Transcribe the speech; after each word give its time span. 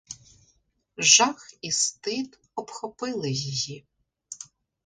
Жах 1.11 1.49
і 1.61 1.71
стид 1.71 2.39
обхопили 2.55 3.31
її. 3.31 3.85